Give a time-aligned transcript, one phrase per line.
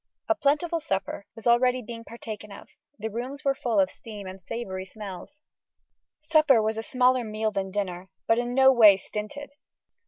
[0.27, 2.67] A plentiful supper was already being partaken of:
[2.97, 5.41] the rooms were full of steam and savoury smells.
[6.19, 9.51] Supper was a smaller meal than dinner, but in no way stinted.